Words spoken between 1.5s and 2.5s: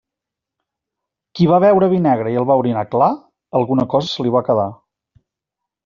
va beure vi negre i el